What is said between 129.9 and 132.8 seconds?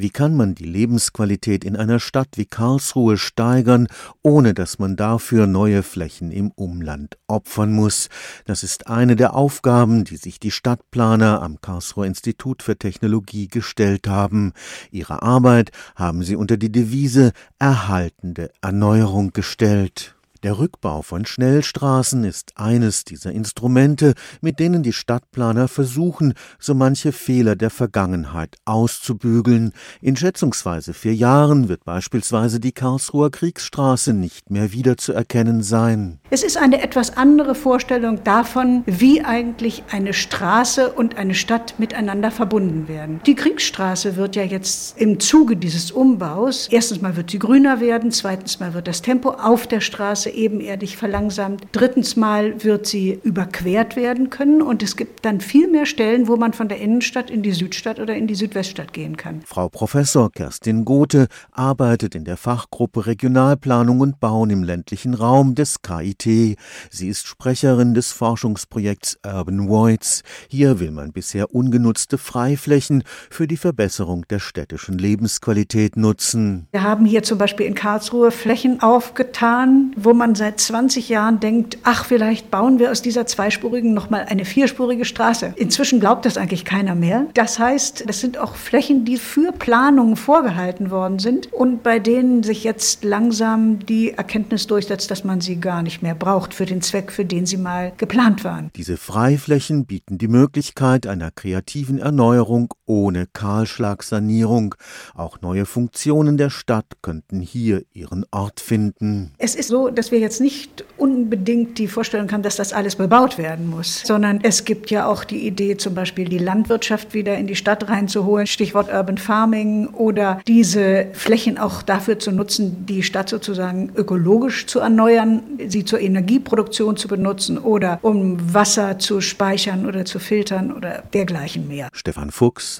zu filtern oder dergleichen mehr. Stefan Fuchs,